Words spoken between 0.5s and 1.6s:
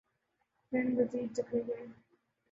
ذہن مزید جکڑے